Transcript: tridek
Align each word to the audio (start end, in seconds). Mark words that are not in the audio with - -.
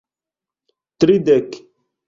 tridek 0.99 1.51